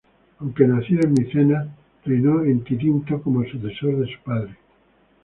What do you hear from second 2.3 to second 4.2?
en Tirinto como sucesor de su